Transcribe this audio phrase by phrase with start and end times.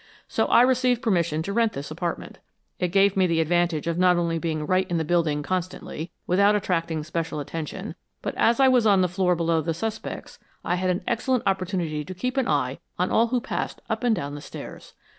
[0.27, 2.39] So I received permission to rent this apartment.
[2.79, 6.55] It gave me the advantage of not only being right in the building constantly, without
[6.55, 7.93] attracting special attention,
[8.23, 12.03] but as I was on the floor below the suspects, I had an excellent opportunity
[12.03, 14.95] to keep an eye on all who passed up and down the stairs.